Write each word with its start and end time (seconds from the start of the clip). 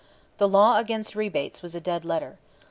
The 0.39 0.47
law 0.49 0.79
against 0.79 1.15
rebates 1.15 1.61
was 1.61 1.75
a 1.75 1.79
dead 1.79 2.03
letter. 2.03 2.39